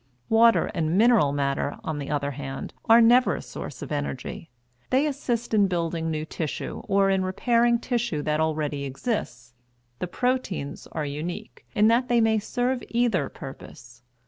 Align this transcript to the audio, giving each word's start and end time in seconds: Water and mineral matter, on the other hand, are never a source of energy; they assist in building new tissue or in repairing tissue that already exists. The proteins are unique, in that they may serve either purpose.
Water 0.29 0.65
and 0.73 0.97
mineral 0.97 1.31
matter, 1.31 1.77
on 1.83 1.99
the 1.99 2.09
other 2.09 2.31
hand, 2.31 2.73
are 2.89 3.01
never 3.01 3.35
a 3.35 3.41
source 3.43 3.83
of 3.83 3.91
energy; 3.91 4.49
they 4.89 5.05
assist 5.05 5.53
in 5.53 5.67
building 5.67 6.09
new 6.09 6.25
tissue 6.25 6.81
or 6.87 7.11
in 7.11 7.23
repairing 7.23 7.77
tissue 7.77 8.23
that 8.23 8.39
already 8.39 8.83
exists. 8.83 9.53
The 9.99 10.07
proteins 10.07 10.87
are 10.93 11.05
unique, 11.05 11.67
in 11.75 11.87
that 11.89 12.07
they 12.07 12.19
may 12.19 12.39
serve 12.39 12.81
either 12.89 13.29
purpose. 13.29 14.01